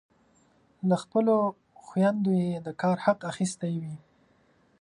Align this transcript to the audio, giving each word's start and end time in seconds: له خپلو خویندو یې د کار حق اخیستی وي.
له 0.89 0.95
خپلو 1.03 1.35
خویندو 1.85 2.31
یې 2.43 2.51
د 2.65 2.67
کار 2.81 2.97
حق 3.05 3.19
اخیستی 3.31 3.73
وي. 3.81 3.95